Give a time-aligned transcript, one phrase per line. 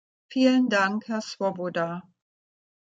[0.31, 2.01] Vielen Dank, Herr Swoboda.